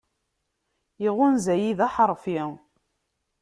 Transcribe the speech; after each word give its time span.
Iɣunza-yi, 1.07 1.71
d 1.77 1.79
aḥeṛfi. 1.87 2.41